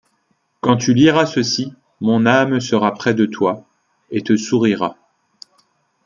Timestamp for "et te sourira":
4.09-4.95